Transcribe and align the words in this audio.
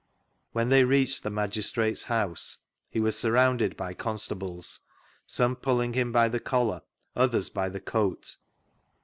When 0.53 0.69
they 0.69 0.83
reached 0.83 1.21
the 1.21 1.29
Magistrates' 1.29 2.05
house 2.05 2.57
he 2.89 2.99
was 2.99 3.15
surrounded 3.15 3.77
by 3.77 3.93
con 3.93 4.17
stables, 4.17 4.79
some 5.27 5.55
pulling 5.55 5.93
him 5.93 6.11
by 6.11 6.27
the 6.27 6.39
c<^ar, 6.39 6.81
others 7.15 7.49
by 7.51 7.69
the 7.69 7.79
coat. 7.81 8.37